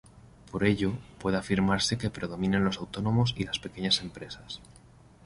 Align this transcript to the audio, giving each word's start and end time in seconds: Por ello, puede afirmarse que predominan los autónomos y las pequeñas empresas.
Por 0.49 0.63
ello, 0.63 0.93
puede 1.19 1.37
afirmarse 1.37 1.99
que 1.99 2.09
predominan 2.09 2.65
los 2.65 2.79
autónomos 2.79 3.35
y 3.37 3.43
las 3.43 3.59
pequeñas 3.59 4.01
empresas. 4.01 4.59